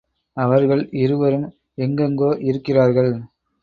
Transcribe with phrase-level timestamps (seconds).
[0.37, 1.45] அவர்கள் இருவரும்
[1.77, 3.13] எங்கெங்கோ இருக்கிறார்கள்.